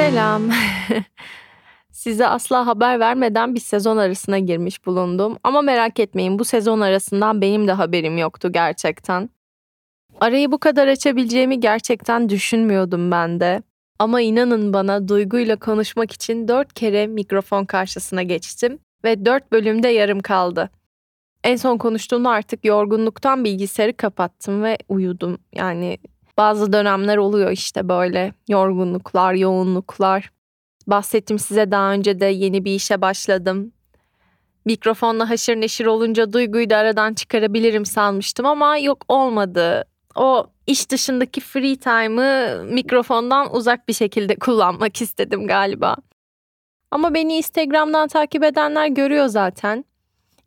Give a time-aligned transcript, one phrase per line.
[0.00, 0.42] Selam.
[1.90, 5.38] Size asla haber vermeden bir sezon arasına girmiş bulundum.
[5.44, 9.30] Ama merak etmeyin bu sezon arasından benim de haberim yoktu gerçekten.
[10.20, 13.62] Arayı bu kadar açabileceğimi gerçekten düşünmüyordum ben de.
[13.98, 20.20] Ama inanın bana duyguyla konuşmak için dört kere mikrofon karşısına geçtim ve dört bölümde yarım
[20.20, 20.70] kaldı.
[21.44, 25.38] En son konuştuğumda artık yorgunluktan bilgisayarı kapattım ve uyudum.
[25.54, 25.98] Yani
[26.40, 30.30] bazı dönemler oluyor işte böyle yorgunluklar, yoğunluklar.
[30.86, 33.72] Bahsettim size daha önce de yeni bir işe başladım.
[34.64, 39.84] Mikrofonla haşır neşir olunca duyguyu da aradan çıkarabilirim sanmıştım ama yok olmadı.
[40.14, 45.96] O iş dışındaki free time'ı mikrofondan uzak bir şekilde kullanmak istedim galiba.
[46.90, 49.84] Ama beni Instagram'dan takip edenler görüyor zaten.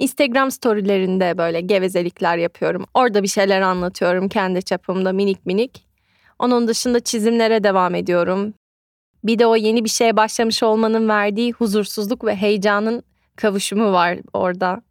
[0.03, 2.85] Instagram storylerinde böyle gevezelikler yapıyorum.
[2.93, 5.85] Orada bir şeyler anlatıyorum kendi çapımda minik minik.
[6.40, 8.54] Onun dışında çizimlere devam ediyorum.
[9.24, 13.04] Bir de o yeni bir şeye başlamış olmanın verdiği huzursuzluk ve heyecanın
[13.35, 14.81] kavuşumu var orada.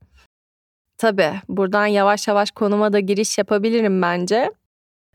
[0.98, 4.52] Tabii buradan yavaş yavaş konuma da giriş yapabilirim bence.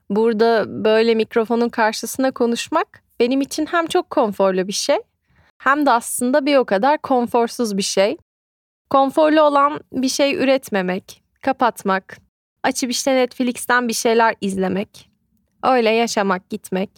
[0.09, 4.97] Burada böyle mikrofonun karşısına konuşmak benim için hem çok konforlu bir şey
[5.57, 8.17] hem de aslında bir o kadar konforsuz bir şey.
[8.89, 12.17] Konforlu olan bir şey üretmemek, kapatmak,
[12.63, 15.09] açıp işte Netflix'ten bir şeyler izlemek,
[15.63, 16.89] öyle yaşamak, gitmek.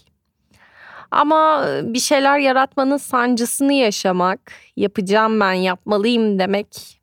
[1.12, 7.00] Ama bir şeyler yaratmanın sancısını yaşamak, yapacağım ben, yapmalıyım demek,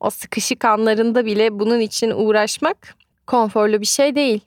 [0.00, 2.94] o sıkışık anlarında bile bunun için uğraşmak
[3.26, 4.40] konforlu bir şey değil.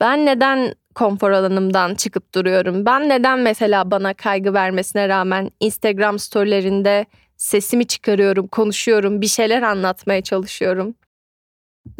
[0.00, 2.86] Ben neden konfor alanımdan çıkıp duruyorum?
[2.86, 10.22] Ben neden mesela bana kaygı vermesine rağmen Instagram storylerinde sesimi çıkarıyorum, konuşuyorum, bir şeyler anlatmaya
[10.22, 10.94] çalışıyorum?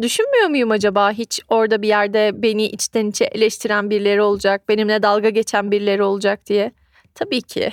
[0.01, 5.29] Düşünmüyor muyum acaba hiç orada bir yerde beni içten içe eleştiren birileri olacak, benimle dalga
[5.29, 6.71] geçen birileri olacak diye?
[7.15, 7.71] Tabii ki.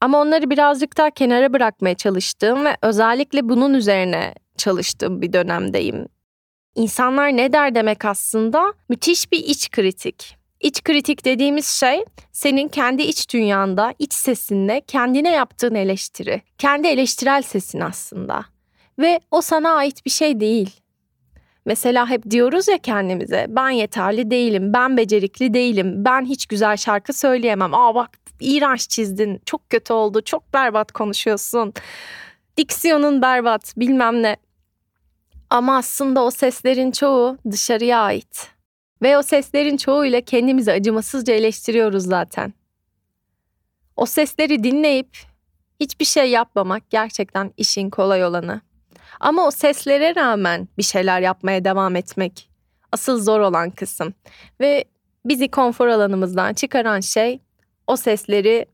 [0.00, 6.08] Ama onları birazcık daha kenara bırakmaya çalıştığım ve özellikle bunun üzerine çalıştığım bir dönemdeyim.
[6.74, 10.39] İnsanlar ne der demek aslında müthiş bir iç kritik.
[10.60, 16.42] İç kritik dediğimiz şey senin kendi iç dünyanda, iç sesinle kendine yaptığın eleştiri.
[16.58, 18.44] Kendi eleştirel sesin aslında.
[18.98, 20.80] Ve o sana ait bir şey değil.
[21.64, 27.12] Mesela hep diyoruz ya kendimize ben yeterli değilim, ben becerikli değilim, ben hiç güzel şarkı
[27.12, 27.74] söyleyemem.
[27.74, 28.10] Aa bak
[28.40, 31.72] iğrenç çizdin, çok kötü oldu, çok berbat konuşuyorsun.
[32.56, 34.36] Diksiyonun berbat bilmem ne.
[35.50, 38.59] Ama aslında o seslerin çoğu dışarıya ait.
[39.02, 42.54] Ve o seslerin çoğuyla kendimizi acımasızca eleştiriyoruz zaten.
[43.96, 45.18] O sesleri dinleyip
[45.80, 48.60] hiçbir şey yapmamak gerçekten işin kolay olanı.
[49.20, 52.50] Ama o seslere rağmen bir şeyler yapmaya devam etmek
[52.92, 54.14] asıl zor olan kısım.
[54.60, 54.84] Ve
[55.24, 57.40] bizi konfor alanımızdan çıkaran şey
[57.86, 58.66] o sesleri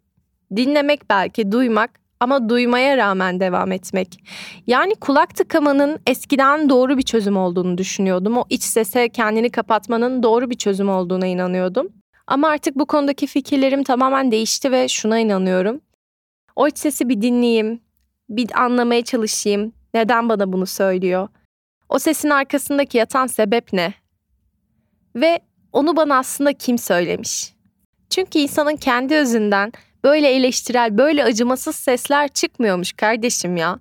[0.56, 1.90] dinlemek belki duymak
[2.20, 4.24] ama duymaya rağmen devam etmek.
[4.66, 8.36] Yani kulak tıkamanın eskiden doğru bir çözüm olduğunu düşünüyordum.
[8.36, 11.88] O iç sese kendini kapatmanın doğru bir çözüm olduğuna inanıyordum.
[12.26, 15.80] Ama artık bu konudaki fikirlerim tamamen değişti ve şuna inanıyorum.
[16.56, 17.80] O iç sesi bir dinleyeyim,
[18.28, 19.72] bir anlamaya çalışayım.
[19.94, 21.28] Neden bana bunu söylüyor?
[21.88, 23.94] O sesin arkasındaki yatan sebep ne?
[25.16, 25.40] Ve
[25.72, 27.54] onu bana aslında kim söylemiş?
[28.10, 29.72] Çünkü insanın kendi özünden
[30.04, 33.78] böyle eleştirel, böyle acımasız sesler çıkmıyormuş kardeşim ya.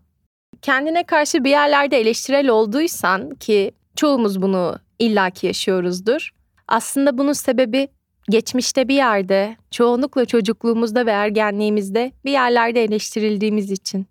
[0.61, 6.29] Kendine karşı bir yerlerde eleştirel olduysan ki çoğumuz bunu illaki yaşıyoruzdur.
[6.67, 7.87] Aslında bunun sebebi
[8.29, 14.07] geçmişte bir yerde, çoğunlukla çocukluğumuzda ve ergenliğimizde bir yerlerde eleştirildiğimiz için.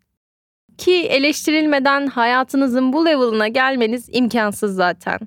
[0.79, 5.19] Ki eleştirilmeden hayatınızın bu level'ına gelmeniz imkansız zaten.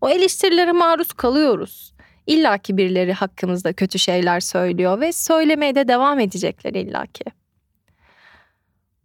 [0.00, 1.92] O eleştirilere maruz kalıyoruz.
[2.26, 7.24] İlla ki birileri hakkımızda kötü şeyler söylüyor ve söylemeye de devam edecekler illaki.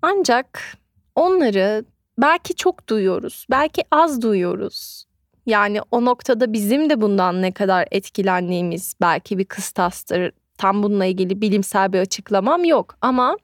[0.01, 0.77] Ancak
[1.15, 1.85] onları
[2.17, 5.05] belki çok duyuyoruz, belki az duyuyoruz.
[5.45, 10.31] Yani o noktada bizim de bundan ne kadar etkilendiğimiz belki bir kıstastır.
[10.57, 13.37] Tam bununla ilgili bilimsel bir açıklamam yok ama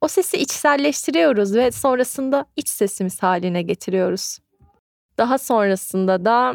[0.00, 4.38] o sesi içselleştiriyoruz ve sonrasında iç sesimiz haline getiriyoruz.
[5.18, 6.54] Daha sonrasında da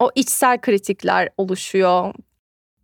[0.00, 2.14] o içsel kritikler oluşuyor.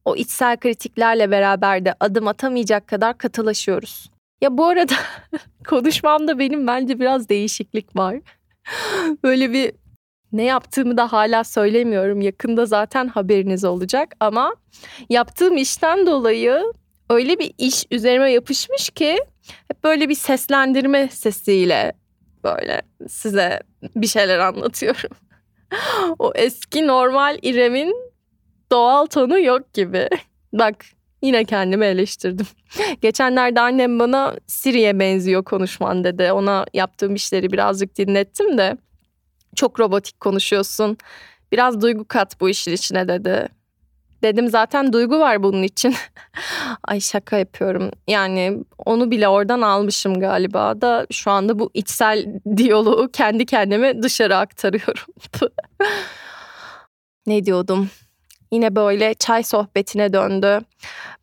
[0.04, 4.10] O içsel kritiklerle beraber de adım atamayacak kadar katılaşıyoruz.
[4.40, 4.94] Ya bu arada
[5.68, 8.16] konuşmamda benim bence biraz değişiklik var.
[9.22, 9.72] Böyle bir
[10.32, 12.20] ne yaptığımı da hala söylemiyorum.
[12.20, 14.54] Yakında zaten haberiniz olacak ama
[15.08, 16.72] yaptığım işten dolayı
[17.10, 19.18] öyle bir iş üzerime yapışmış ki
[19.68, 21.92] hep böyle bir seslendirme sesiyle
[22.44, 23.60] böyle size
[23.96, 25.10] bir şeyler anlatıyorum.
[26.18, 27.94] o eski normal İrem'in
[28.72, 30.08] doğal tonu yok gibi.
[30.52, 30.84] Bak
[31.22, 32.46] Yine kendimi eleştirdim.
[33.02, 36.32] Geçenlerde annem bana Siri'ye benziyor konuşman dedi.
[36.32, 38.76] Ona yaptığım işleri birazcık dinlettim de.
[39.54, 40.98] Çok robotik konuşuyorsun.
[41.52, 43.48] Biraz duygu kat bu işin içine dedi.
[44.22, 45.94] Dedim zaten duygu var bunun için.
[46.84, 47.90] Ay şaka yapıyorum.
[48.08, 52.26] Yani onu bile oradan almışım galiba da şu anda bu içsel
[52.56, 55.14] diyaloğu kendi kendime dışarı aktarıyorum.
[57.26, 57.90] ne diyordum?
[58.52, 60.60] Yine böyle çay sohbetine döndü.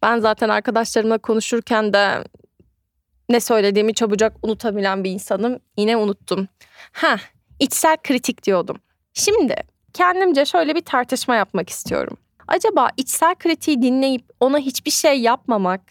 [0.01, 2.24] Ben zaten arkadaşlarımla konuşurken de
[3.30, 5.60] ne söylediğimi çabucak unutabilen bir insanım.
[5.78, 6.48] Yine unuttum.
[6.92, 7.18] Ha,
[7.60, 8.78] içsel kritik diyordum.
[9.13, 9.56] Şimdi
[9.94, 12.18] kendimce şöyle bir tartışma yapmak istiyorum.
[12.48, 15.81] Acaba içsel kritiği dinleyip ona hiçbir şey yapmamak,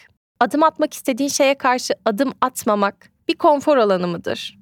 [0.40, 4.58] adım atmak istediğin şeye karşı adım atmamak bir konfor alanı mıdır?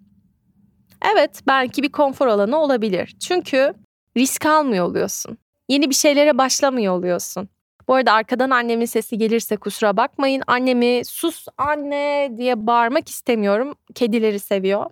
[1.13, 3.17] Evet, belki bir konfor alanı olabilir.
[3.21, 3.75] Çünkü
[4.17, 5.39] risk almıyor oluyorsun.
[5.69, 7.49] Yeni bir şeylere başlamıyor oluyorsun.
[7.89, 10.43] Bu arada arkadan annemin sesi gelirse kusura bakmayın.
[10.47, 13.75] Annemi sus anne diye bağırmak istemiyorum.
[13.95, 14.91] Kedileri seviyor.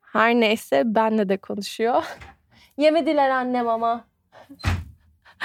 [0.00, 2.02] Her neyse benle de konuşuyor.
[2.78, 4.04] Yemediler annem ama.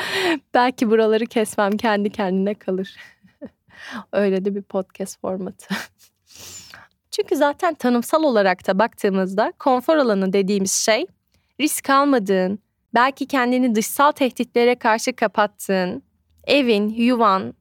[0.54, 2.96] Belki buraları kesmem kendi kendine kalır.
[4.14, 5.76] Öyle de bir podcast formatı.
[7.12, 11.06] Çünkü zaten tanımsal olarak da baktığımızda konfor alanı dediğimiz şey
[11.60, 12.60] risk almadığın,
[12.94, 16.04] belki kendini dışsal tehditlere karşı kapattığın,
[16.48, 17.54] evin, yuvan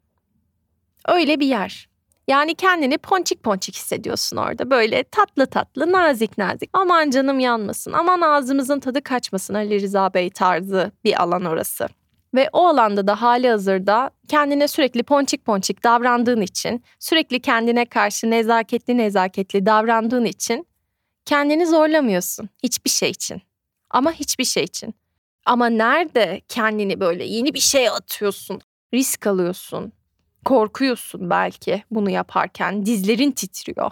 [1.09, 1.89] öyle bir yer.
[2.29, 4.71] Yani kendini ponçik ponçik hissediyorsun orada.
[4.71, 6.71] Böyle tatlı tatlı, nazik nazik.
[6.73, 11.89] Aman canım yanmasın, aman ağzımızın tadı kaçmasın Ali Rıza Bey tarzı bir alan orası.
[12.35, 18.31] Ve o alanda da hali hazırda kendine sürekli ponçik ponçik davrandığın için, sürekli kendine karşı
[18.31, 20.67] nezaketli nezaketli davrandığın için
[21.25, 23.43] kendini zorlamıyorsun hiçbir şey için.
[23.91, 24.95] Ama hiçbir şey için.
[25.47, 28.61] Ama nerede kendini böyle yeni bir şey atıyorsun,
[28.95, 29.93] risk alıyorsun,
[30.45, 33.91] korkuyorsun belki bunu yaparken, dizlerin titriyor.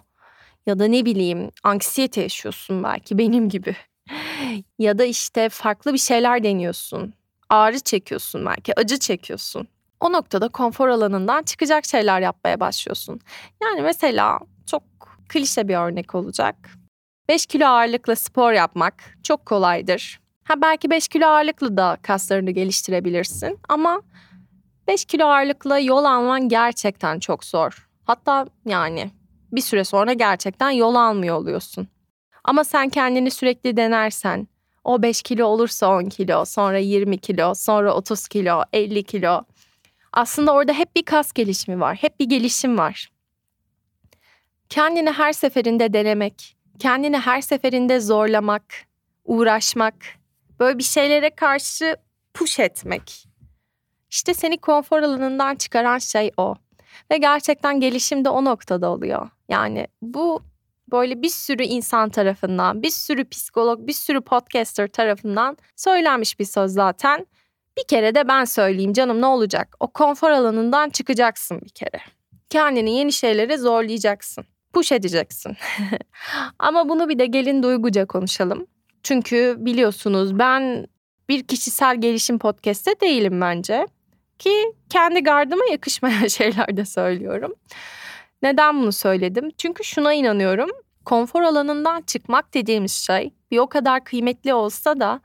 [0.67, 3.77] Ya da ne bileyim anksiyete yaşıyorsun belki benim gibi.
[4.79, 7.15] ya da işte farklı bir şeyler deniyorsun
[7.51, 9.69] ağrı çekiyorsun belki, acı çekiyorsun.
[10.01, 13.21] O noktada konfor alanından çıkacak şeyler yapmaya başlıyorsun.
[13.63, 14.83] Yani mesela çok
[15.29, 16.57] klişe bir örnek olacak.
[17.29, 20.21] 5 kilo ağırlıkla spor yapmak çok kolaydır.
[20.45, 24.03] Ha belki 5 kilo ağırlıklı da kaslarını geliştirebilirsin ama
[24.89, 27.89] 5 kilo ağırlıkla yol alman gerçekten çok zor.
[28.05, 29.11] Hatta yani
[29.53, 31.89] bir süre sonra gerçekten yol almıyor oluyorsun.
[32.45, 34.49] Ama sen kendini sürekli denersen,
[34.87, 39.45] o 5 kilo olursa 10 kilo, sonra 20 kilo, sonra 30 kilo, 50 kilo.
[40.13, 43.11] Aslında orada hep bir kas gelişimi var, hep bir gelişim var.
[44.69, 48.65] Kendini her seferinde denemek, kendini her seferinde zorlamak,
[49.25, 49.95] uğraşmak,
[50.61, 51.97] böyle bir şeylere karşı
[52.35, 53.29] push etmek.
[54.11, 56.55] İşte seni konfor alanından çıkaran şey o.
[57.11, 59.29] Ve gerçekten gelişim de o noktada oluyor.
[59.49, 60.43] Yani bu
[60.93, 66.73] böyle bir sürü insan tarafından, bir sürü psikolog, bir sürü podcaster tarafından söylenmiş bir söz
[66.73, 67.27] zaten.
[67.79, 69.77] Bir kere de ben söyleyeyim canım ne olacak?
[69.81, 72.01] O konfor alanından çıkacaksın bir kere.
[72.51, 74.45] Kendini yeni şeylere zorlayacaksın.
[74.73, 75.57] Push edeceksin.
[76.59, 78.67] Ama bunu bir de gelin duyguca konuşalım.
[79.03, 80.87] Çünkü biliyorsunuz ben
[81.29, 83.87] bir kişisel gelişim podcast'te değilim bence.
[84.39, 87.55] Ki kendi gardıma yakışmayan şeyler de söylüyorum.
[88.43, 89.51] Neden bunu söyledim?
[89.59, 90.71] Çünkü şuna inanıyorum.
[91.05, 95.21] Konfor alanından çıkmak dediğimiz şey bir o kadar kıymetli olsa da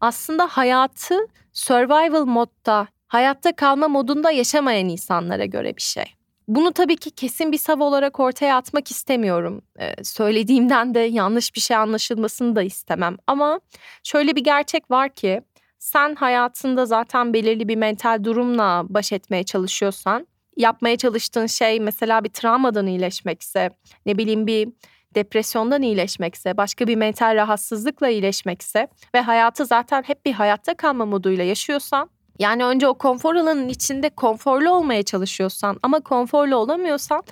[0.00, 1.18] aslında hayatı
[1.52, 6.04] survival modda, hayatta kalma modunda yaşamayan insanlara göre bir şey.
[6.48, 9.62] Bunu tabii ki kesin bir sav olarak ortaya atmak istemiyorum.
[9.80, 13.16] Ee, söylediğimden de yanlış bir şey anlaşılmasını da istemem.
[13.26, 13.60] Ama
[14.02, 15.42] şöyle bir gerçek var ki
[15.78, 22.28] sen hayatında zaten belirli bir mental durumla baş etmeye çalışıyorsan yapmaya çalıştığın şey mesela bir
[22.28, 23.70] travmadan iyileşmekse,
[24.06, 24.68] ne bileyim bir
[25.14, 31.44] depresyondan iyileşmekse, başka bir mental rahatsızlıkla iyileşmekse ve hayatı zaten hep bir hayatta kalma moduyla
[31.44, 37.22] yaşıyorsan, yani önce o konfor alanının içinde konforlu olmaya çalışıyorsan ama konforlu olamıyorsan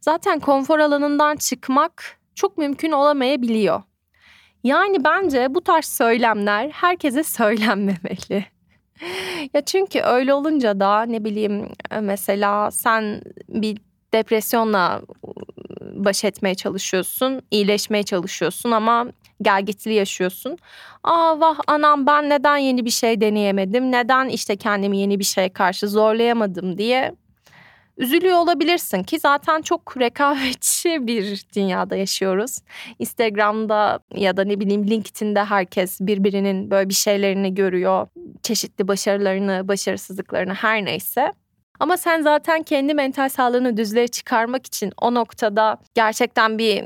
[0.00, 3.82] zaten konfor alanından çıkmak çok mümkün olamayabiliyor.
[4.64, 8.44] Yani bence bu tarz söylemler herkese söylenmemeli.
[9.54, 11.68] Ya çünkü öyle olunca da ne bileyim
[12.00, 13.78] mesela sen bir
[14.12, 15.02] depresyonla
[15.80, 19.06] baş etmeye çalışıyorsun, iyileşmeye çalışıyorsun ama
[19.42, 20.58] gelgitli yaşıyorsun.
[21.04, 23.92] Aa vah anam ben neden yeni bir şey deneyemedim?
[23.92, 27.14] Neden işte kendimi yeni bir şeye karşı zorlayamadım diye
[28.00, 32.58] üzülüyor olabilirsin ki zaten çok rekabetçi bir dünyada yaşıyoruz.
[32.98, 38.06] Instagram'da ya da ne bileyim LinkedIn'de herkes birbirinin böyle bir şeylerini görüyor.
[38.42, 41.32] Çeşitli başarılarını, başarısızlıklarını her neyse.
[41.80, 46.84] Ama sen zaten kendi mental sağlığını düzlüğe çıkarmak için o noktada gerçekten bir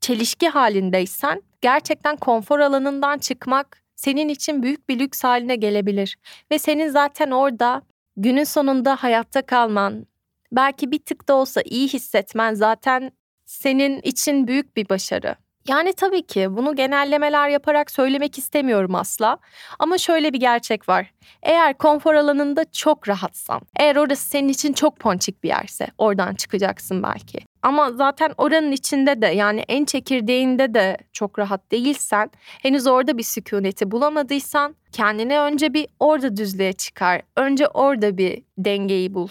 [0.00, 6.16] çelişki halindeysen gerçekten konfor alanından çıkmak senin için büyük bir lüks haline gelebilir.
[6.50, 7.82] Ve senin zaten orada
[8.16, 10.06] günün sonunda hayatta kalman,
[10.52, 13.10] belki bir tık da olsa iyi hissetmen zaten
[13.44, 15.36] senin için büyük bir başarı.
[15.68, 19.38] Yani tabii ki bunu genellemeler yaparak söylemek istemiyorum asla.
[19.78, 21.14] Ama şöyle bir gerçek var.
[21.42, 27.02] Eğer konfor alanında çok rahatsan, eğer orası senin için çok ponçik bir yerse oradan çıkacaksın
[27.02, 27.38] belki.
[27.62, 32.30] Ama zaten oranın içinde de yani en çekirdeğinde de çok rahat değilsen,
[32.62, 37.22] henüz orada bir sükuneti bulamadıysan kendine önce bir orada düzlüğe çıkar.
[37.36, 39.28] Önce orada bir dengeyi bul.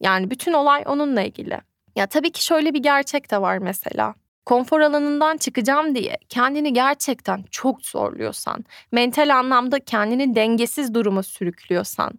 [0.00, 1.58] Yani bütün olay onunla ilgili.
[1.96, 4.14] Ya tabii ki şöyle bir gerçek de var mesela
[4.46, 12.12] konfor alanından çıkacağım diye kendini gerçekten çok zorluyorsan, mental anlamda kendini dengesiz duruma sürüklüyorsan,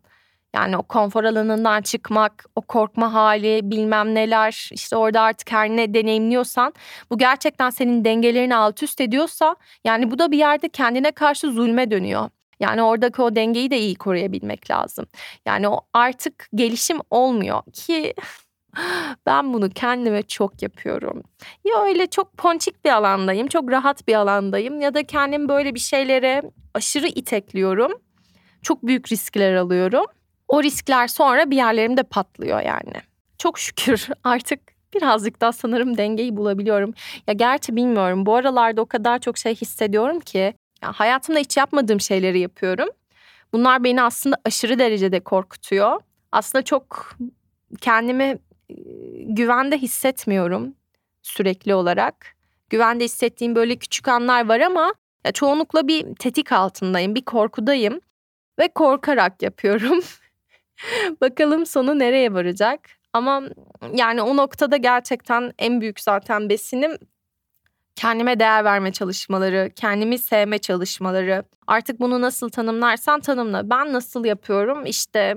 [0.55, 5.93] yani o konfor alanından çıkmak, o korkma hali, bilmem neler, işte orada artık her ne
[5.93, 6.73] deneyimliyorsan,
[7.09, 11.91] bu gerçekten senin dengelerini alt üst ediyorsa, yani bu da bir yerde kendine karşı zulme
[11.91, 12.29] dönüyor.
[12.61, 15.05] Yani oradaki o dengeyi de iyi koruyabilmek lazım.
[15.45, 18.13] Yani o artık gelişim olmuyor ki
[19.25, 21.23] ben bunu kendime çok yapıyorum.
[21.65, 25.79] Ya öyle çok ponçik bir alandayım, çok rahat bir alandayım ya da kendim böyle bir
[25.79, 26.41] şeylere
[26.73, 27.91] aşırı itekliyorum.
[28.61, 30.05] Çok büyük riskler alıyorum.
[30.47, 32.93] O riskler sonra bir yerlerimde patlıyor yani.
[33.37, 34.59] Çok şükür artık
[34.93, 36.93] birazcık daha sanırım dengeyi bulabiliyorum.
[37.27, 42.01] Ya gerçi bilmiyorum bu aralarda o kadar çok şey hissediyorum ki ya hayatımda hiç yapmadığım
[42.01, 42.89] şeyleri yapıyorum.
[43.53, 46.01] Bunlar beni aslında aşırı derecede korkutuyor.
[46.31, 47.15] Aslında çok
[47.81, 48.37] kendimi
[49.19, 50.75] güvende hissetmiyorum
[51.21, 52.35] sürekli olarak.
[52.69, 54.93] Güvende hissettiğim böyle küçük anlar var ama
[55.25, 57.99] ya çoğunlukla bir tetik altındayım, bir korkudayım
[58.59, 59.99] ve korkarak yapıyorum.
[61.21, 62.79] Bakalım sonu nereye varacak?
[63.13, 63.43] Ama
[63.93, 66.91] yani o noktada gerçekten en büyük zaten besinim
[67.95, 71.43] kendime değer verme çalışmaları, kendimi sevme çalışmaları.
[71.67, 73.69] Artık bunu nasıl tanımlarsan tanımla.
[73.69, 74.85] Ben nasıl yapıyorum?
[74.85, 75.35] İşte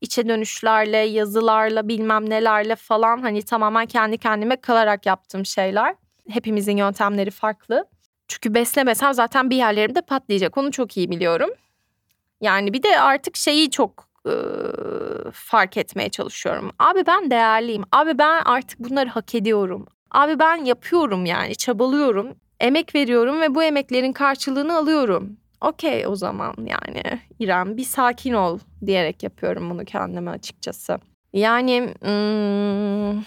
[0.00, 5.94] içe dönüşlerle, yazılarla, bilmem nelerle falan hani tamamen kendi kendime kalarak yaptığım şeyler.
[6.30, 7.84] Hepimizin yöntemleri farklı.
[8.28, 10.58] Çünkü beslemesem zaten bir yerlerimde patlayacak.
[10.58, 11.50] Onu çok iyi biliyorum.
[12.40, 14.34] Yani bir de artık şeyi çok e,
[15.32, 16.70] fark etmeye çalışıyorum.
[16.78, 17.84] Abi ben değerliyim.
[17.92, 19.86] Abi ben artık bunları hak ediyorum.
[20.14, 22.36] Abi ben yapıyorum yani çabalıyorum.
[22.60, 25.36] Emek veriyorum ve bu emeklerin karşılığını alıyorum.
[25.60, 30.98] Okey o zaman yani İrem bir sakin ol diyerek yapıyorum bunu kendime açıkçası.
[31.32, 33.22] Yani hmm,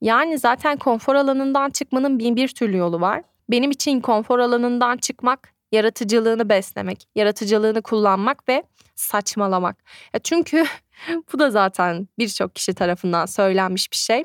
[0.00, 3.22] yani zaten konfor alanından çıkmanın bin bir türlü yolu var.
[3.50, 8.62] Benim için konfor alanından çıkmak yaratıcılığını beslemek, yaratıcılığını kullanmak ve
[8.94, 9.76] saçmalamak.
[10.14, 10.64] Ya çünkü
[11.32, 14.24] bu da zaten birçok kişi tarafından söylenmiş bir şey.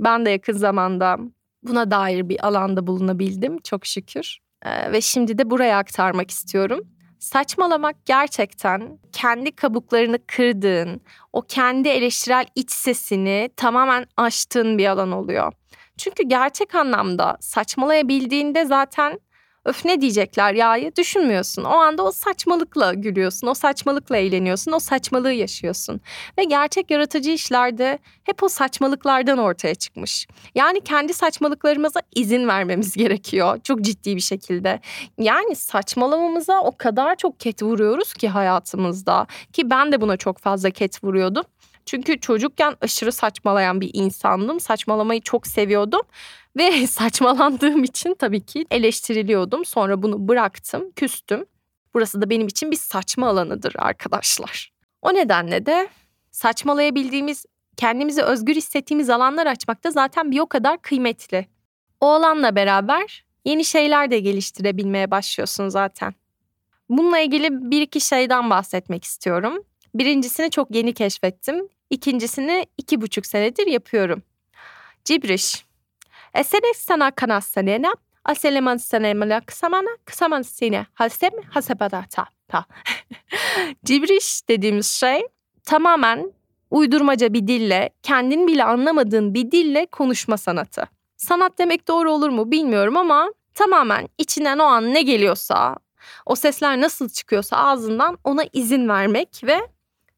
[0.00, 1.18] Ben de yakın zamanda
[1.62, 4.38] buna dair bir alanda bulunabildim çok şükür.
[4.64, 6.80] Ee, ve şimdi de buraya aktarmak istiyorum.
[7.18, 11.00] Saçmalamak gerçekten kendi kabuklarını kırdığın,
[11.32, 15.52] o kendi eleştirel iç sesini tamamen aştığın bir alan oluyor.
[15.98, 19.20] Çünkü gerçek anlamda saçmalayabildiğinde zaten
[19.64, 21.64] öf ne diyecekler ya'yı düşünmüyorsun.
[21.64, 26.00] O anda o saçmalıkla gülüyorsun, o saçmalıkla eğleniyorsun, o saçmalığı yaşıyorsun.
[26.38, 30.26] Ve gerçek yaratıcı işlerde hep o saçmalıklardan ortaya çıkmış.
[30.54, 34.80] Yani kendi saçmalıklarımıza izin vermemiz gerekiyor çok ciddi bir şekilde.
[35.18, 40.70] Yani saçmalamamıza o kadar çok ket vuruyoruz ki hayatımızda ki ben de buna çok fazla
[40.70, 41.44] ket vuruyordum.
[41.90, 44.60] Çünkü çocukken aşırı saçmalayan bir insandım.
[44.60, 46.00] Saçmalamayı çok seviyordum.
[46.56, 49.64] Ve saçmalandığım için tabii ki eleştiriliyordum.
[49.64, 51.44] Sonra bunu bıraktım, küstüm.
[51.94, 54.72] Burası da benim için bir saçma alanıdır arkadaşlar.
[55.02, 55.88] O nedenle de
[56.30, 61.46] saçmalayabildiğimiz, kendimizi özgür hissettiğimiz alanlar açmak da zaten bir o kadar kıymetli.
[62.00, 66.14] O alanla beraber yeni şeyler de geliştirebilmeye başlıyorsun zaten.
[66.88, 69.64] Bununla ilgili bir iki şeyden bahsetmek istiyorum.
[69.94, 71.68] Birincisini çok yeni keşfettim.
[71.90, 74.22] İkincisini iki buçuk senedir yapıyorum.
[75.04, 75.64] Cibriş.
[76.34, 77.94] Esenek sana kanassanena
[78.24, 82.26] aseleman sanemala kısamana kısaman sine hasem hasebadata.
[82.48, 82.64] Ta.
[83.84, 85.22] Cibriş dediğimiz şey
[85.64, 86.32] tamamen
[86.70, 90.88] uydurmaca bir dille, kendin bile anlamadığın bir dille konuşma sanatı.
[91.16, 95.76] Sanat demek doğru olur mu bilmiyorum ama tamamen içinden o an ne geliyorsa,
[96.26, 99.60] o sesler nasıl çıkıyorsa ağzından ona izin vermek ve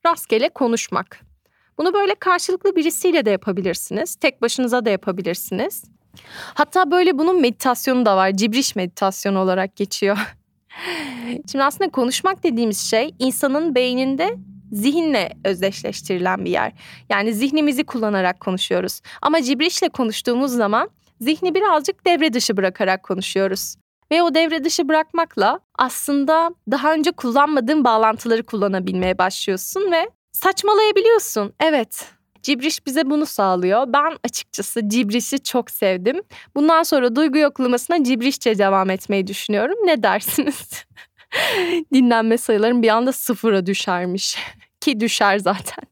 [0.07, 1.32] rastgele konuşmak.
[1.79, 4.15] Bunu böyle karşılıklı birisiyle de yapabilirsiniz.
[4.15, 5.85] Tek başınıza da yapabilirsiniz.
[6.55, 8.33] Hatta böyle bunun meditasyonu da var.
[8.33, 10.19] Cibriş meditasyonu olarak geçiyor.
[11.53, 14.37] Şimdi aslında konuşmak dediğimiz şey insanın beyninde
[14.73, 16.73] zihinle özdeşleştirilen bir yer.
[17.11, 19.01] Yani zihnimizi kullanarak konuşuyoruz.
[19.23, 23.77] Ama Cibriş'le konuştuğumuz zaman zihni birazcık devre dışı bırakarak konuşuyoruz.
[24.11, 31.53] Ve o devre dışı bırakmakla aslında daha önce kullanmadığın bağlantıları kullanabilmeye başlıyorsun ve saçmalayabiliyorsun.
[31.61, 32.07] Evet.
[32.43, 33.85] Cibriş bize bunu sağlıyor.
[33.87, 36.23] Ben açıkçası Cibriş'i çok sevdim.
[36.55, 39.77] Bundan sonra duygu yoklamasına Cibrişçe devam etmeyi düşünüyorum.
[39.85, 40.71] Ne dersiniz?
[41.93, 44.39] Dinlenme sayılarım bir anda sıfıra düşermiş.
[44.81, 45.85] Ki düşer zaten.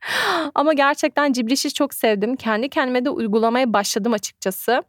[0.54, 2.36] Ama gerçekten Cibriş'i çok sevdim.
[2.36, 4.82] Kendi kendime de uygulamaya başladım açıkçası.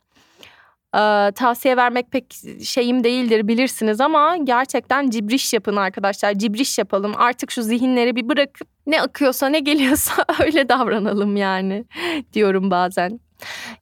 [0.96, 6.34] Ee, tavsiye vermek pek şeyim değildir bilirsiniz ama gerçekten cibriş yapın arkadaşlar.
[6.34, 7.14] Cibriş yapalım.
[7.18, 11.86] Artık şu zihinleri bir bırakıp ne akıyorsa ne geliyorsa öyle davranalım yani
[12.34, 13.20] diyorum bazen.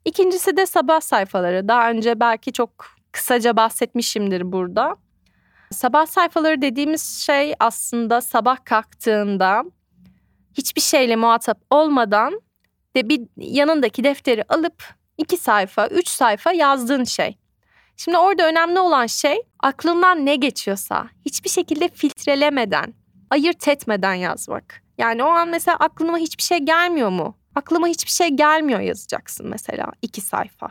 [0.06, 1.68] İkincisi de sabah sayfaları.
[1.68, 2.70] Daha önce belki çok
[3.12, 4.96] kısaca bahsetmişimdir burada.
[5.72, 9.64] Sabah sayfaları dediğimiz şey aslında sabah kalktığında
[10.54, 12.42] hiçbir şeyle muhatap olmadan
[12.96, 17.38] de bir yanındaki defteri alıp iki sayfa, üç sayfa yazdığın şey.
[17.98, 22.94] Şimdi orada önemli olan şey aklından ne geçiyorsa hiçbir şekilde filtrelemeden,
[23.30, 24.84] ayırt etmeden yazmak.
[24.98, 27.38] Yani o an mesela aklıma hiçbir şey gelmiyor mu?
[27.56, 30.70] Aklıma hiçbir şey gelmiyor yazacaksın mesela iki sayfa.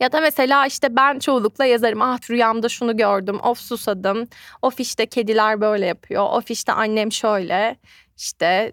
[0.00, 2.02] Ya da mesela işte ben çoğunlukla yazarım.
[2.02, 3.40] Ah rüyamda şunu gördüm.
[3.42, 4.28] Of susadım.
[4.62, 6.24] Of işte kediler böyle yapıyor.
[6.32, 7.76] Of işte annem şöyle.
[8.16, 8.72] İşte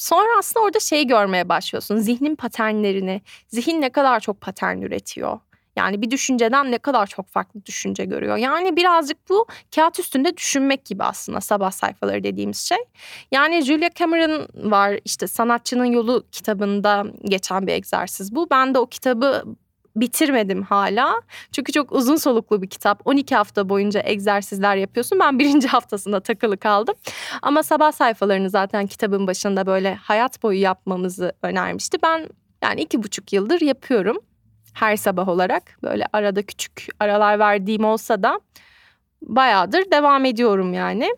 [0.00, 1.96] sonra aslında orada şey görmeye başlıyorsun.
[1.96, 3.22] Zihnin paternlerini.
[3.48, 5.38] Zihin ne kadar çok patern üretiyor.
[5.76, 8.36] Yani bir düşünceden ne kadar çok farklı düşünce görüyor.
[8.36, 12.78] Yani birazcık bu kağıt üstünde düşünmek gibi aslında sabah sayfaları dediğimiz şey.
[13.32, 18.50] Yani Julia Cameron var işte Sanatçının Yolu kitabında geçen bir egzersiz bu.
[18.50, 19.44] Ben de o kitabı
[20.00, 21.20] bitirmedim hala.
[21.52, 23.02] Çünkü çok uzun soluklu bir kitap.
[23.04, 25.20] 12 hafta boyunca egzersizler yapıyorsun.
[25.20, 26.94] Ben birinci haftasında takılı kaldım.
[27.42, 31.98] Ama sabah sayfalarını zaten kitabın başında böyle hayat boyu yapmamızı önermişti.
[32.02, 32.28] Ben
[32.62, 34.16] yani iki buçuk yıldır yapıyorum.
[34.74, 38.40] Her sabah olarak böyle arada küçük aralar verdiğim olsa da
[39.22, 41.10] bayağıdır devam ediyorum yani.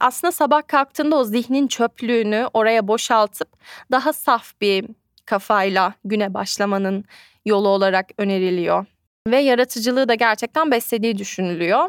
[0.00, 3.48] Aslında sabah kalktığında o zihnin çöplüğünü oraya boşaltıp
[3.90, 4.86] daha saf bir
[5.32, 7.04] kafayla güne başlamanın
[7.44, 8.86] yolu olarak öneriliyor.
[9.26, 11.88] Ve yaratıcılığı da gerçekten beslediği düşünülüyor.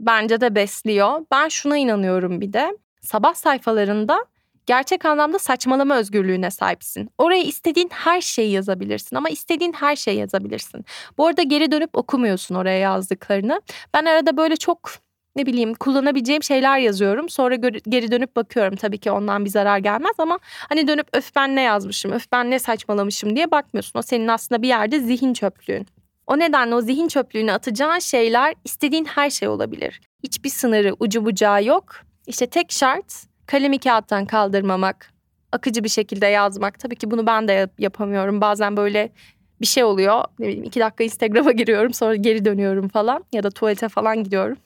[0.00, 1.20] Bence de besliyor.
[1.30, 2.76] Ben şuna inanıyorum bir de.
[3.00, 4.24] Sabah sayfalarında
[4.66, 7.10] gerçek anlamda saçmalama özgürlüğüne sahipsin.
[7.18, 10.84] Oraya istediğin her şeyi yazabilirsin ama istediğin her şeyi yazabilirsin.
[11.18, 13.60] Bu arada geri dönüp okumuyorsun oraya yazdıklarını.
[13.94, 14.90] Ben arada böyle çok
[15.36, 17.28] ne bileyim kullanabileceğim şeyler yazıyorum.
[17.28, 17.54] Sonra
[17.88, 18.76] geri dönüp bakıyorum.
[18.76, 20.38] Tabii ki ondan bir zarar gelmez ama
[20.68, 23.98] hani dönüp öf ben ne yazmışım, öf ben ne saçmalamışım diye bakmıyorsun.
[23.98, 25.86] O senin aslında bir yerde zihin çöplüğün.
[26.26, 30.00] O nedenle o zihin çöplüğüne atacağın şeyler istediğin her şey olabilir.
[30.22, 31.84] Hiçbir sınırı, ucu bucağı yok.
[32.26, 35.12] İşte tek şart kalemi kağıttan kaldırmamak,
[35.52, 36.78] akıcı bir şekilde yazmak.
[36.78, 38.40] Tabii ki bunu ben de yapamıyorum.
[38.40, 39.12] Bazen böyle
[39.60, 40.24] bir şey oluyor.
[40.38, 44.56] Ne bileyim iki dakika Instagram'a giriyorum sonra geri dönüyorum falan ya da tuvalete falan gidiyorum.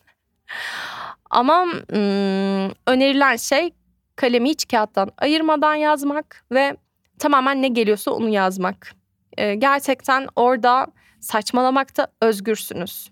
[1.31, 3.74] Ama ım, önerilen şey
[4.16, 6.76] kalemi hiç kağıttan ayırmadan yazmak ve
[7.18, 8.92] tamamen ne geliyorsa onu yazmak.
[9.38, 10.87] Ee, gerçekten orada
[11.20, 13.11] saçmalamakta özgürsünüz.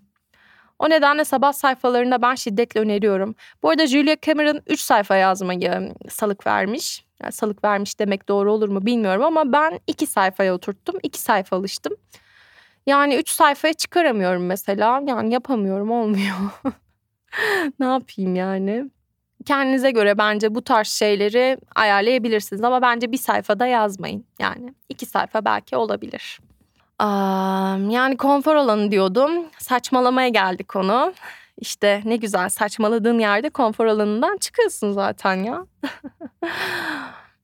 [0.78, 3.34] O nedenle sabah sayfalarında ben şiddetle öneriyorum.
[3.62, 7.04] Bu arada Julia Cameron 3 sayfa yazmayı salık vermiş.
[7.22, 10.96] Yani salık vermiş demek doğru olur mu bilmiyorum ama ben 2 sayfaya oturttum.
[11.02, 11.96] 2 sayfa alıştım.
[12.86, 15.02] Yani 3 sayfaya çıkaramıyorum mesela.
[15.06, 16.36] Yani yapamıyorum olmuyor.
[17.80, 18.90] ne yapayım yani?
[19.44, 24.24] Kendinize göre bence bu tarz şeyleri ayarlayabilirsiniz ama bence bir sayfada yazmayın.
[24.38, 26.40] Yani iki sayfa belki olabilir.
[27.90, 29.30] yani konfor alanı diyordum.
[29.58, 31.12] Saçmalamaya geldi konu.
[31.58, 35.66] İşte ne güzel saçmaladığın yerde konfor alanından çıkıyorsun zaten ya.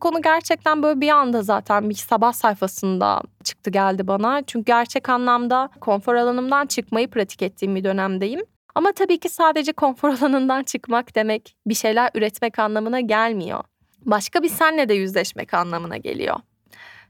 [0.01, 4.43] Konu gerçekten böyle bir anda zaten bir sabah sayfasında çıktı geldi bana.
[4.47, 8.41] Çünkü gerçek anlamda konfor alanımdan çıkmayı pratik ettiğim bir dönemdeyim.
[8.77, 13.65] Ama tabii ki sadece konfor alanından çıkmak demek bir şeyler üretmek anlamına gelmiyor.
[14.05, 16.37] Başka bir senle de yüzleşmek anlamına geliyor.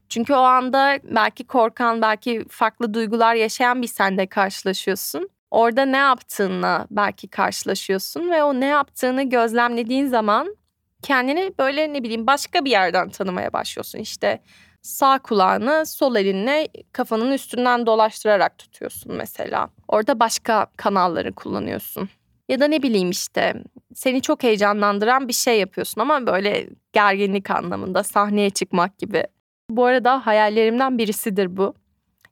[0.09, 5.29] Çünkü o anda belki korkan, belki farklı duygular yaşayan bir senle karşılaşıyorsun.
[5.51, 10.55] Orada ne yaptığınla belki karşılaşıyorsun ve o ne yaptığını gözlemlediğin zaman
[11.01, 13.99] kendini böyle ne bileyim başka bir yerden tanımaya başlıyorsun.
[13.99, 14.41] İşte
[14.87, 19.69] sağ kulağını sol elinle kafanın üstünden dolaştırarak tutuyorsun mesela.
[19.87, 22.09] Orada başka kanalları kullanıyorsun.
[22.49, 23.53] Ya da ne bileyim işte
[23.95, 29.23] seni çok heyecanlandıran bir şey yapıyorsun ama böyle gerginlik anlamında sahneye çıkmak gibi.
[29.69, 31.73] Bu arada hayallerimden birisidir bu.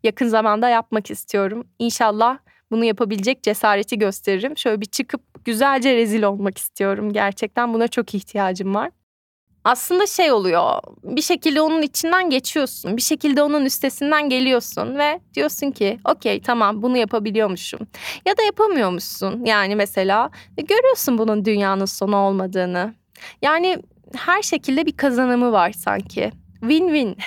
[0.04, 1.68] Yakın zamanda yapmak istiyorum.
[1.80, 2.38] İnşallah
[2.72, 4.58] bunu yapabilecek cesareti gösteririm.
[4.58, 7.14] Şöyle bir çıkıp güzelce rezil olmak istiyorum.
[7.14, 8.92] Gerçekten buna çok ihtiyacım var.
[9.66, 10.80] Aslında şey oluyor.
[11.04, 12.98] Bir şekilde onun içinden geçiyorsun.
[12.98, 17.80] Bir şekilde onun üstesinden geliyorsun ve diyorsun ki okey tamam bunu yapabiliyormuşum.
[18.26, 19.46] Ya da yapamıyormuşsun.
[19.46, 22.94] Yani mesela görüyorsun bunun dünyanın sonu olmadığını.
[23.42, 23.78] Yani
[24.16, 26.32] her şekilde bir kazanımı var sanki.
[26.62, 27.18] Win-win.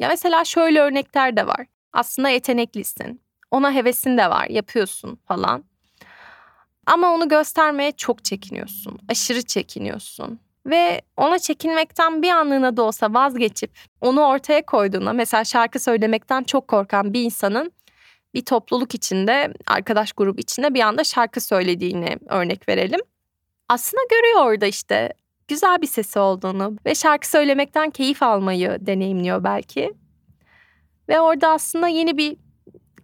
[0.00, 1.66] ya mesela şöyle örnekler de var.
[1.92, 3.22] Aslında yeteneklisin.
[3.50, 5.69] Ona hevesin de var, yapıyorsun falan.
[6.86, 8.98] Ama onu göstermeye çok çekiniyorsun.
[9.08, 10.40] Aşırı çekiniyorsun.
[10.66, 16.68] Ve ona çekinmekten bir anlığına da olsa vazgeçip onu ortaya koyduğunda mesela şarkı söylemekten çok
[16.68, 17.72] korkan bir insanın
[18.34, 23.00] bir topluluk içinde, arkadaş grubu içinde bir anda şarkı söylediğini örnek verelim.
[23.68, 25.12] Aslında görüyor orada işte
[25.48, 29.94] güzel bir sesi olduğunu ve şarkı söylemekten keyif almayı deneyimliyor belki.
[31.08, 32.36] Ve orada aslında yeni bir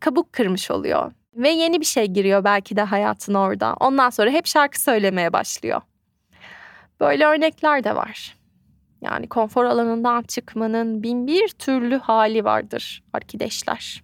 [0.00, 1.12] kabuk kırmış oluyor.
[1.37, 3.75] Ve yeni bir şey giriyor belki de hayatına orada.
[3.81, 5.81] Ondan sonra hep şarkı söylemeye başlıyor.
[7.01, 8.37] Böyle örnekler de var.
[9.01, 14.03] Yani konfor alanından çıkmanın bin bir türlü hali vardır arkadaşlar.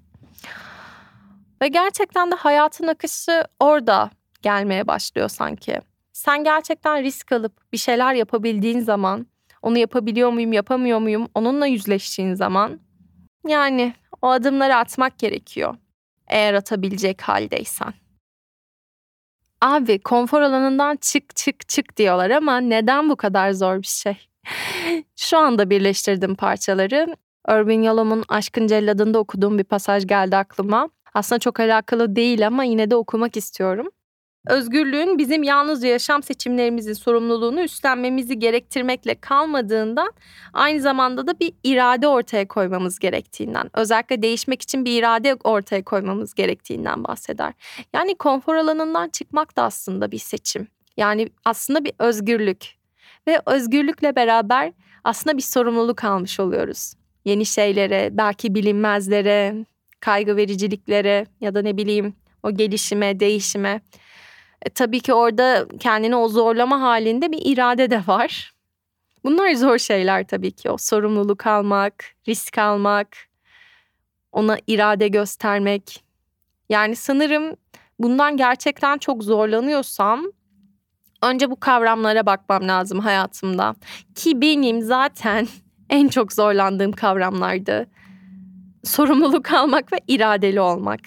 [1.62, 4.10] Ve gerçekten de hayatın akışı orada
[4.42, 5.80] gelmeye başlıyor sanki.
[6.12, 9.26] Sen gerçekten risk alıp bir şeyler yapabildiğin zaman,
[9.62, 12.80] onu yapabiliyor muyum, yapamıyor muyum, onunla yüzleştiğin zaman
[13.46, 15.74] yani o adımları atmak gerekiyor.
[16.32, 17.94] Eğer atabilecek haldeysen.
[19.60, 24.16] Abi konfor alanından çık çık çık diyorlar ama neden bu kadar zor bir şey?
[25.16, 27.16] Şu anda birleştirdim parçaları.
[27.48, 30.90] Irving Yalom'un Aşkın Celladı'nda okuduğum bir pasaj geldi aklıma.
[31.14, 33.88] Aslında çok alakalı değil ama yine de okumak istiyorum.
[34.46, 40.12] Özgürlüğün bizim yalnızca yaşam seçimlerimizin sorumluluğunu üstlenmemizi gerektirmekle kalmadığından
[40.52, 46.34] aynı zamanda da bir irade ortaya koymamız gerektiğinden, özellikle değişmek için bir irade ortaya koymamız
[46.34, 47.52] gerektiğinden bahseder.
[47.92, 50.68] Yani konfor alanından çıkmak da aslında bir seçim.
[50.96, 52.66] Yani aslında bir özgürlük
[53.28, 54.72] ve özgürlükle beraber
[55.04, 56.94] aslında bir sorumluluk almış oluyoruz.
[57.24, 59.66] Yeni şeylere, belki bilinmezlere,
[60.00, 63.80] kaygı vericiliklere ya da ne bileyim o gelişime, değişime
[64.62, 68.52] e, tabii ki orada kendini o zorlama halinde bir irade de var.
[69.24, 70.70] Bunlar zor şeyler tabii ki.
[70.70, 73.16] O sorumluluk almak, risk almak,
[74.32, 76.04] ona irade göstermek.
[76.68, 77.56] Yani sanırım
[77.98, 80.24] bundan gerçekten çok zorlanıyorsam
[81.22, 83.74] önce bu kavramlara bakmam lazım hayatımda.
[84.14, 85.48] Ki benim zaten
[85.90, 87.86] en çok zorlandığım kavramlardı.
[88.84, 91.00] Sorumluluk almak ve iradeli olmak.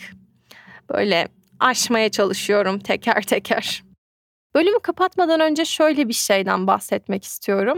[0.94, 1.28] Böyle
[1.60, 3.84] aşmaya çalışıyorum teker teker.
[4.56, 7.78] Bölümü kapatmadan önce şöyle bir şeyden bahsetmek istiyorum.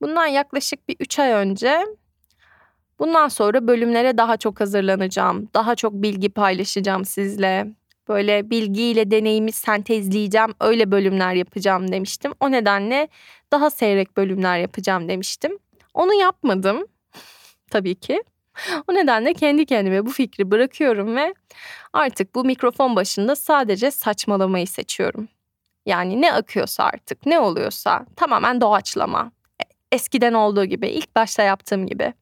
[0.00, 1.84] Bundan yaklaşık bir 3 ay önce
[2.98, 5.48] bundan sonra bölümlere daha çok hazırlanacağım.
[5.54, 7.66] Daha çok bilgi paylaşacağım sizle.
[8.08, 12.32] Böyle bilgiyle deneyimi sentezleyeceğim, öyle bölümler yapacağım demiştim.
[12.40, 13.08] O nedenle
[13.52, 15.58] daha seyrek bölümler yapacağım demiştim.
[15.94, 16.86] Onu yapmadım
[17.70, 18.22] tabii ki.
[18.88, 21.34] O nedenle kendi kendime bu fikri bırakıyorum ve
[21.92, 25.28] artık bu mikrofon başında sadece saçmalamayı seçiyorum.
[25.86, 29.32] Yani ne akıyorsa artık, ne oluyorsa tamamen doğaçlama.
[29.62, 32.12] E, eskiden olduğu gibi, ilk başta yaptığım gibi.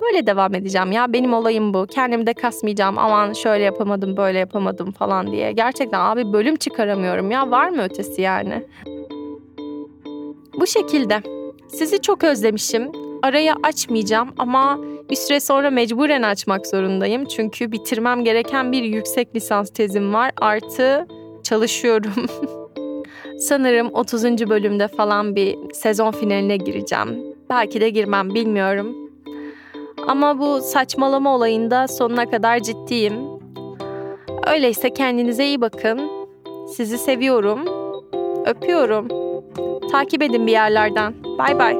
[0.00, 1.86] Böyle devam edeceğim ya benim olayım bu.
[1.86, 5.52] Kendimi de kasmayacağım aman şöyle yapamadım böyle yapamadım falan diye.
[5.52, 8.66] Gerçekten abi bölüm çıkaramıyorum ya var mı ötesi yani?
[10.60, 11.22] Bu şekilde.
[11.68, 12.92] Sizi çok özlemişim.
[13.22, 14.78] Arayı açmayacağım ama
[15.12, 17.24] bir süre sonra mecburen açmak zorundayım.
[17.24, 20.32] Çünkü bitirmem gereken bir yüksek lisans tezim var.
[20.40, 21.06] Artı
[21.42, 22.26] çalışıyorum.
[23.38, 24.24] Sanırım 30.
[24.24, 27.34] bölümde falan bir sezon finaline gireceğim.
[27.50, 28.96] Belki de girmem bilmiyorum.
[30.06, 33.14] Ama bu saçmalama olayında sonuna kadar ciddiyim.
[34.46, 36.10] Öyleyse kendinize iyi bakın.
[36.76, 37.60] Sizi seviyorum.
[38.46, 39.08] Öpüyorum.
[39.90, 41.14] Takip edin bir yerlerden.
[41.38, 41.76] Bay bay.